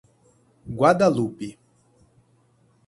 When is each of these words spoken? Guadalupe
Guadalupe 0.77 1.59